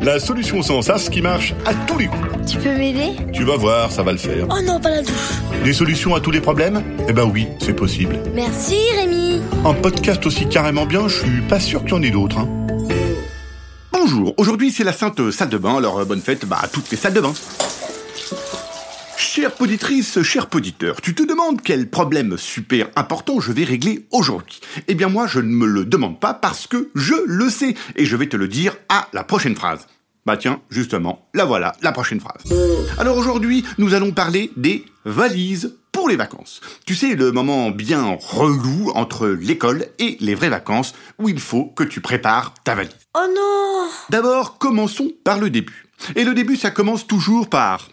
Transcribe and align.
La 0.00 0.18
solution 0.20 0.62
sans 0.62 0.80
sas 0.82 1.08
qui 1.08 1.20
marche 1.20 1.54
à 1.66 1.74
tous 1.86 1.98
les 1.98 2.06
coups. 2.06 2.50
Tu 2.50 2.58
peux 2.58 2.74
m'aider 2.76 3.16
Tu 3.32 3.44
vas 3.44 3.56
voir, 3.56 3.90
ça 3.90 4.02
va 4.02 4.12
le 4.12 4.18
faire. 4.18 4.46
Oh 4.50 4.60
non, 4.64 4.80
pas 4.80 4.90
la 4.90 5.02
douche. 5.02 5.12
Des 5.64 5.72
solutions 5.72 6.14
à 6.14 6.20
tous 6.20 6.30
les 6.30 6.40
problèmes? 6.40 6.82
Eh 7.08 7.12
ben 7.12 7.24
oui, 7.24 7.48
c'est 7.60 7.74
possible. 7.74 8.18
Merci 8.34 8.76
Rémi. 8.96 9.40
Un 9.64 9.74
podcast 9.74 10.24
aussi 10.24 10.48
carrément 10.48 10.86
bien, 10.86 11.08
je 11.08 11.18
suis 11.20 11.40
pas 11.42 11.60
sûr 11.60 11.80
qu'il 11.82 11.90
y 11.90 11.94
en 11.94 12.02
ait 12.02 12.10
d'autres. 12.10 12.38
hein. 12.38 12.48
Bonjour, 13.92 14.32
aujourd'hui 14.38 14.70
c'est 14.70 14.84
la 14.84 14.92
sainte 14.92 15.30
salle 15.30 15.48
de 15.50 15.58
bain, 15.58 15.76
alors 15.76 15.98
euh, 15.98 16.04
bonne 16.04 16.20
fête 16.20 16.46
bah, 16.46 16.58
à 16.62 16.68
toutes 16.68 16.90
les 16.90 16.96
salles 16.96 17.12
de 17.14 17.20
bain. 17.20 17.32
Chère 19.38 19.54
poditrice, 19.54 20.20
cher 20.22 20.48
poditeur, 20.48 21.00
tu 21.00 21.14
te 21.14 21.22
demandes 21.22 21.62
quel 21.62 21.88
problème 21.88 22.36
super 22.36 22.88
important 22.96 23.38
je 23.38 23.52
vais 23.52 23.62
régler 23.62 24.04
aujourd'hui. 24.10 24.58
Eh 24.88 24.96
bien 24.96 25.08
moi 25.08 25.28
je 25.28 25.38
ne 25.38 25.46
me 25.46 25.64
le 25.64 25.84
demande 25.84 26.18
pas 26.18 26.34
parce 26.34 26.66
que 26.66 26.90
je 26.96 27.14
le 27.24 27.48
sais 27.48 27.76
et 27.94 28.04
je 28.04 28.16
vais 28.16 28.28
te 28.28 28.36
le 28.36 28.48
dire 28.48 28.76
à 28.88 29.06
la 29.12 29.22
prochaine 29.22 29.54
phrase. 29.54 29.86
Bah 30.26 30.36
tiens, 30.36 30.60
justement, 30.70 31.28
la 31.34 31.44
voilà, 31.44 31.76
la 31.82 31.92
prochaine 31.92 32.18
phrase. 32.18 32.42
Alors 32.98 33.16
aujourd'hui, 33.16 33.64
nous 33.78 33.94
allons 33.94 34.10
parler 34.10 34.50
des 34.56 34.84
valises 35.04 35.76
pour 35.92 36.08
les 36.08 36.16
vacances. 36.16 36.60
Tu 36.84 36.96
sais, 36.96 37.14
le 37.14 37.30
moment 37.30 37.70
bien 37.70 38.18
relou 38.20 38.90
entre 38.96 39.28
l'école 39.28 39.86
et 40.00 40.16
les 40.18 40.34
vraies 40.34 40.48
vacances 40.48 40.96
où 41.20 41.28
il 41.28 41.38
faut 41.38 41.66
que 41.66 41.84
tu 41.84 42.00
prépares 42.00 42.54
ta 42.64 42.74
valise. 42.74 42.90
Oh 43.14 43.28
non 43.32 43.88
D'abord, 44.10 44.58
commençons 44.58 45.12
par 45.22 45.38
le 45.38 45.48
début. 45.48 45.86
Et 46.16 46.24
le 46.24 46.34
début, 46.34 46.56
ça 46.56 46.72
commence 46.72 47.06
toujours 47.06 47.48
par... 47.48 47.88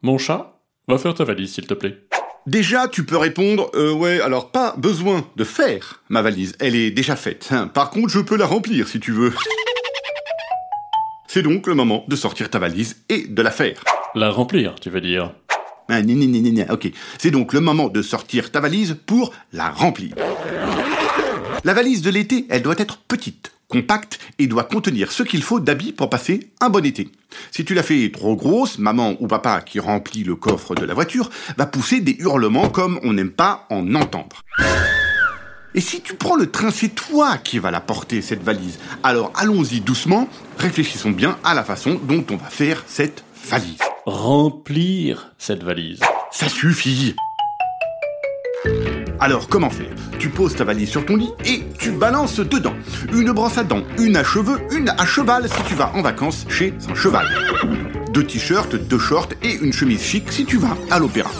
Mon 0.00 0.16
chat, 0.16 0.57
va 0.88 0.98
faire 0.98 1.14
ta 1.14 1.24
valise, 1.24 1.54
s'il 1.54 1.66
te 1.66 1.74
plaît. 1.74 1.98
Déjà, 2.46 2.88
tu 2.88 3.04
peux 3.04 3.18
répondre, 3.18 3.70
euh, 3.74 3.92
ouais, 3.92 4.20
alors 4.20 4.50
pas 4.50 4.74
besoin 4.78 5.26
de 5.36 5.44
faire 5.44 6.02
ma 6.08 6.22
valise, 6.22 6.54
elle 6.60 6.74
est 6.74 6.90
déjà 6.90 7.14
faite. 7.14 7.48
Hein, 7.50 7.68
Par 7.68 7.90
contre, 7.90 8.08
je 8.08 8.20
peux 8.20 8.36
la 8.36 8.46
remplir 8.46 8.88
si 8.88 9.00
tu 9.00 9.12
veux. 9.12 9.32
C'est 11.26 11.42
donc 11.42 11.66
le 11.66 11.74
moment 11.74 12.04
de 12.08 12.16
sortir 12.16 12.48
ta 12.48 12.58
valise 12.58 12.96
et 13.10 13.26
de 13.26 13.42
la 13.42 13.50
faire. 13.50 13.84
La 14.14 14.30
remplir, 14.30 14.76
tu 14.80 14.88
veux 14.88 15.02
dire. 15.02 15.34
Ah, 15.90 16.00
gna, 16.00 16.14
gna, 16.14 16.26
gna, 16.26 16.64
gna, 16.64 16.72
ok. 16.72 16.90
C'est 17.18 17.30
donc 17.30 17.52
le 17.52 17.60
moment 17.60 17.88
de 17.88 18.00
sortir 18.00 18.50
ta 18.50 18.60
valise 18.60 18.96
pour 19.06 19.32
la 19.52 19.70
remplir. 19.70 20.14
La 21.64 21.74
valise 21.74 22.02
de 22.02 22.10
l'été, 22.10 22.46
elle 22.50 22.62
doit 22.62 22.78
être 22.78 22.98
petite, 22.98 23.52
compacte 23.66 24.20
et 24.38 24.46
doit 24.46 24.64
contenir 24.64 25.10
ce 25.10 25.24
qu'il 25.24 25.42
faut 25.42 25.58
d'habits 25.58 25.92
pour 25.92 26.08
passer 26.08 26.50
un 26.60 26.70
bon 26.70 26.84
été. 26.84 27.08
Si 27.50 27.64
tu 27.64 27.74
la 27.74 27.82
fais 27.82 28.10
trop 28.12 28.36
grosse, 28.36 28.78
maman 28.78 29.16
ou 29.20 29.26
papa 29.26 29.60
qui 29.60 29.80
remplit 29.80 30.22
le 30.22 30.36
coffre 30.36 30.74
de 30.74 30.84
la 30.84 30.94
voiture 30.94 31.30
va 31.56 31.66
pousser 31.66 32.00
des 32.00 32.16
hurlements 32.20 32.68
comme 32.68 33.00
on 33.02 33.12
n'aime 33.12 33.32
pas 33.32 33.66
en 33.70 33.94
entendre. 33.96 34.42
Et 35.74 35.80
si 35.80 36.00
tu 36.00 36.14
prends 36.14 36.36
le 36.36 36.50
train, 36.50 36.70
c'est 36.70 36.94
toi 36.94 37.36
qui 37.38 37.58
vas 37.58 37.70
la 37.70 37.80
porter, 37.80 38.22
cette 38.22 38.42
valise. 38.42 38.78
Alors 39.02 39.32
allons-y 39.34 39.80
doucement, 39.80 40.28
réfléchissons 40.58 41.10
bien 41.10 41.38
à 41.44 41.54
la 41.54 41.64
façon 41.64 42.00
dont 42.02 42.24
on 42.30 42.36
va 42.36 42.48
faire 42.48 42.84
cette 42.86 43.24
valise. 43.50 43.78
Remplir 44.06 45.32
cette 45.38 45.62
valise. 45.62 46.00
Ça 46.30 46.48
suffit 46.48 47.14
alors, 49.20 49.48
comment 49.48 49.70
faire? 49.70 49.90
Tu 50.18 50.28
poses 50.28 50.54
ta 50.54 50.64
valise 50.64 50.88
sur 50.88 51.04
ton 51.04 51.16
lit 51.16 51.30
et 51.44 51.64
tu 51.78 51.90
balances 51.90 52.38
dedans. 52.38 52.74
Une 53.12 53.32
brosse 53.32 53.58
à 53.58 53.64
dents, 53.64 53.82
une 53.98 54.16
à 54.16 54.22
cheveux, 54.22 54.58
une 54.70 54.90
à 54.90 55.06
cheval 55.06 55.48
si 55.48 55.62
tu 55.64 55.74
vas 55.74 55.90
en 55.94 56.02
vacances 56.02 56.46
chez 56.48 56.72
un 56.88 56.94
cheval. 56.94 57.26
Deux 58.12 58.24
t-shirts, 58.24 58.76
deux 58.76 58.98
shorts 58.98 59.30
et 59.42 59.54
une 59.54 59.72
chemise 59.72 60.02
chic 60.02 60.30
si 60.30 60.44
tu 60.44 60.56
vas 60.56 60.76
à 60.90 60.98
l'opéra. 60.98 61.30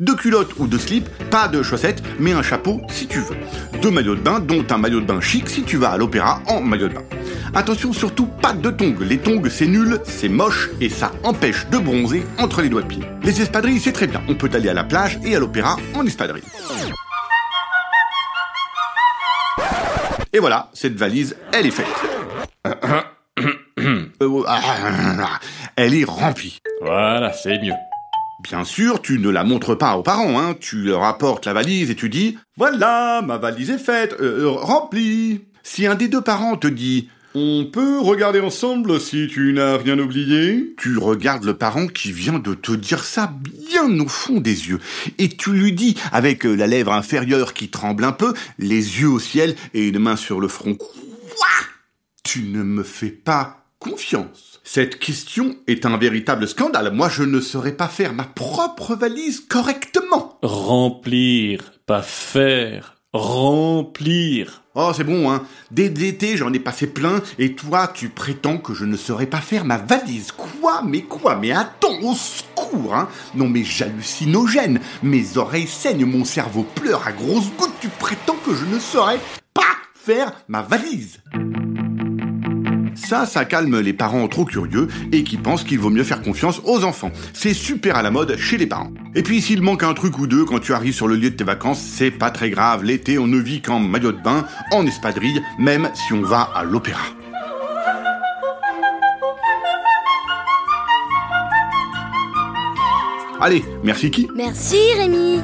Deux 0.00 0.14
culottes 0.14 0.52
ou 0.58 0.66
deux 0.66 0.78
slips, 0.78 1.08
pas 1.30 1.48
de 1.48 1.62
chaussettes, 1.62 2.02
mais 2.18 2.32
un 2.32 2.42
chapeau 2.42 2.80
si 2.88 3.06
tu 3.06 3.18
veux. 3.20 3.36
Deux 3.80 3.90
maillots 3.90 4.14
de 4.14 4.20
bain, 4.20 4.40
dont 4.40 4.64
un 4.70 4.78
maillot 4.78 5.00
de 5.00 5.06
bain 5.06 5.20
chic 5.20 5.48
si 5.48 5.62
tu 5.62 5.76
vas 5.76 5.90
à 5.90 5.96
l'opéra 5.96 6.40
en 6.46 6.60
maillot 6.60 6.88
de 6.88 6.94
bain. 6.94 7.02
Attention 7.54 7.92
surtout 7.92 8.26
pas 8.26 8.52
de 8.52 8.70
tongs. 8.70 8.96
Les 9.00 9.18
tongs 9.18 9.48
c'est 9.48 9.66
nul, 9.66 10.00
c'est 10.04 10.28
moche 10.28 10.70
et 10.80 10.88
ça 10.88 11.12
empêche 11.24 11.66
de 11.68 11.78
bronzer 11.78 12.22
entre 12.38 12.62
les 12.62 12.68
doigts 12.68 12.82
de 12.82 12.88
pied. 12.88 13.02
Les 13.22 13.40
espadrilles 13.40 13.80
c'est 13.80 13.92
très 13.92 14.06
bien. 14.06 14.22
On 14.28 14.34
peut 14.34 14.50
aller 14.52 14.68
à 14.68 14.74
la 14.74 14.84
plage 14.84 15.18
et 15.24 15.34
à 15.36 15.38
l'opéra 15.38 15.76
en 15.94 16.06
espadrille. 16.06 16.44
Et 20.32 20.40
voilà, 20.40 20.68
cette 20.74 20.94
valise, 20.94 21.36
elle 21.52 21.66
est 21.66 21.70
faite. 21.70 21.86
Euh, 24.20 25.24
elle 25.76 25.94
est 25.94 26.04
remplie. 26.04 26.58
Voilà, 26.82 27.32
c'est 27.32 27.60
mieux. 27.62 27.72
Bien 28.42 28.64
sûr, 28.64 29.00
tu 29.00 29.18
ne 29.20 29.30
la 29.30 29.44
montres 29.44 29.78
pas 29.78 29.96
aux 29.96 30.02
parents, 30.02 30.40
hein. 30.40 30.54
Tu 30.58 30.82
leur 30.82 31.04
apportes 31.04 31.46
la 31.46 31.52
valise 31.52 31.90
et 31.90 31.94
tu 31.94 32.08
dis 32.08 32.36
Voilà, 32.56 33.22
ma 33.22 33.36
valise 33.36 33.70
est 33.70 33.78
faite, 33.78 34.16
euh, 34.20 34.42
euh, 34.42 34.50
remplie. 34.50 35.42
Si 35.62 35.86
un 35.86 35.94
des 35.94 36.08
deux 36.08 36.20
parents 36.20 36.56
te 36.56 36.66
dit 36.66 37.08
On 37.34 37.66
peut 37.70 38.00
regarder 38.00 38.40
ensemble 38.40 38.98
si 38.98 39.28
tu 39.28 39.52
n'as 39.52 39.76
rien 39.76 39.98
oublié 39.98 40.74
Tu 40.78 40.96
regardes 40.96 41.44
le 41.44 41.54
parent 41.54 41.86
qui 41.86 42.10
vient 42.10 42.38
de 42.38 42.54
te 42.54 42.72
dire 42.72 43.04
ça 43.04 43.32
bien 43.68 44.00
au 44.00 44.08
fond 44.08 44.40
des 44.40 44.68
yeux. 44.68 44.80
Et 45.18 45.28
tu 45.28 45.52
lui 45.52 45.72
dis, 45.72 45.94
avec 46.10 46.46
euh, 46.46 46.54
la 46.54 46.66
lèvre 46.66 46.92
inférieure 46.92 47.52
qui 47.52 47.68
tremble 47.68 48.04
un 48.04 48.12
peu, 48.12 48.32
les 48.58 49.00
yeux 49.00 49.10
au 49.10 49.18
ciel 49.18 49.56
et 49.74 49.86
une 49.86 49.98
main 49.98 50.16
sur 50.16 50.40
le 50.40 50.48
front 50.48 50.74
Quoi? 50.74 51.46
Tu 52.24 52.44
ne 52.44 52.62
me 52.62 52.82
fais 52.82 53.10
pas 53.10 53.66
confiance. 53.78 54.60
Cette 54.64 54.98
question 54.98 55.56
est 55.66 55.86
un 55.86 55.96
véritable 55.98 56.48
scandale. 56.48 56.92
Moi, 56.92 57.08
je 57.08 57.22
ne 57.22 57.40
saurais 57.40 57.72
pas 57.72 57.88
faire 57.88 58.14
ma 58.14 58.24
propre 58.24 58.94
valise 58.94 59.40
correctement. 59.40 60.38
Remplir, 60.42 61.72
pas 61.86 62.02
faire. 62.02 62.96
Remplir. 63.12 64.62
Oh, 64.80 64.92
c'est 64.94 65.02
bon, 65.02 65.28
hein. 65.28 65.42
Dès 65.72 65.88
l'été, 65.88 66.36
j'en 66.36 66.52
ai 66.52 66.60
passé 66.60 66.86
plein, 66.86 67.20
et 67.40 67.56
toi, 67.56 67.88
tu 67.92 68.10
prétends 68.10 68.58
que 68.58 68.74
je 68.74 68.84
ne 68.84 68.96
saurais 68.96 69.26
pas 69.26 69.40
faire 69.40 69.64
ma 69.64 69.76
valise. 69.76 70.30
Quoi? 70.30 70.82
Mais 70.86 71.02
quoi? 71.02 71.34
Mais 71.34 71.50
attends, 71.50 71.98
au 72.00 72.14
secours, 72.14 72.94
hein. 72.94 73.08
Non, 73.34 73.48
mais 73.48 73.64
j'hallucinogène. 73.64 74.78
Mes 75.02 75.36
oreilles 75.36 75.66
saignent, 75.66 76.04
mon 76.04 76.24
cerveau 76.24 76.64
pleure 76.76 77.08
à 77.08 77.10
grosses 77.10 77.50
gouttes. 77.58 77.74
Tu 77.80 77.88
prétends 77.88 78.36
que 78.46 78.54
je 78.54 78.66
ne 78.66 78.78
saurais 78.78 79.18
pas 79.52 79.62
faire 79.94 80.30
ma 80.46 80.62
valise. 80.62 81.18
Ça, 83.08 83.24
ça 83.24 83.46
calme 83.46 83.80
les 83.80 83.94
parents 83.94 84.28
trop 84.28 84.44
curieux 84.44 84.86
et 85.12 85.24
qui 85.24 85.38
pensent 85.38 85.64
qu'il 85.64 85.78
vaut 85.78 85.88
mieux 85.88 86.04
faire 86.04 86.20
confiance 86.20 86.60
aux 86.66 86.84
enfants. 86.84 87.10
C'est 87.32 87.54
super 87.54 87.96
à 87.96 88.02
la 88.02 88.10
mode 88.10 88.36
chez 88.36 88.58
les 88.58 88.66
parents. 88.66 88.92
Et 89.14 89.22
puis 89.22 89.40
s'il 89.40 89.62
manque 89.62 89.82
un 89.82 89.94
truc 89.94 90.18
ou 90.18 90.26
deux 90.26 90.44
quand 90.44 90.58
tu 90.58 90.74
arrives 90.74 90.92
sur 90.92 91.08
le 91.08 91.16
lieu 91.16 91.30
de 91.30 91.34
tes 91.34 91.42
vacances, 91.42 91.80
c'est 91.80 92.10
pas 92.10 92.30
très 92.30 92.50
grave. 92.50 92.84
L'été, 92.84 93.18
on 93.18 93.26
ne 93.26 93.38
vit 93.38 93.62
qu'en 93.62 93.78
maillot 93.78 94.12
de 94.12 94.20
bain, 94.20 94.44
en 94.72 94.84
espadrille, 94.84 95.40
même 95.58 95.88
si 95.94 96.12
on 96.12 96.20
va 96.20 96.50
à 96.54 96.64
l'opéra. 96.64 97.00
Allez, 103.40 103.64
merci 103.82 104.10
qui? 104.10 104.28
Merci 104.36 104.76
Rémi. 104.98 105.40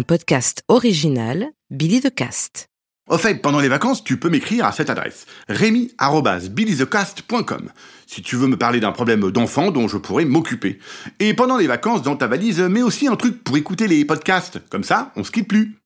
Un 0.00 0.02
podcast 0.02 0.64
original 0.68 1.50
Billy 1.68 2.00
the 2.00 2.08
Cast. 2.08 2.70
Au 3.10 3.18
fait, 3.18 3.42
pendant 3.42 3.60
les 3.60 3.68
vacances, 3.68 4.02
tu 4.02 4.18
peux 4.18 4.30
m'écrire 4.30 4.64
à 4.64 4.72
cette 4.72 4.88
adresse 4.88 5.26
rémi@billythecast.com 5.50 7.68
si 8.06 8.22
tu 8.22 8.36
veux 8.36 8.46
me 8.46 8.56
parler 8.56 8.80
d'un 8.80 8.92
problème 8.92 9.30
d'enfant 9.30 9.70
dont 9.70 9.88
je 9.88 9.98
pourrais 9.98 10.24
m'occuper. 10.24 10.78
Et 11.18 11.34
pendant 11.34 11.58
les 11.58 11.66
vacances, 11.66 12.00
dans 12.00 12.16
ta 12.16 12.28
valise, 12.28 12.60
mets 12.60 12.80
aussi 12.80 13.08
un 13.08 13.16
truc 13.16 13.44
pour 13.44 13.58
écouter 13.58 13.88
les 13.88 14.06
podcasts. 14.06 14.62
Comme 14.70 14.84
ça, 14.84 15.12
on 15.16 15.24
se 15.24 15.30
quitte 15.30 15.48
plus. 15.48 15.76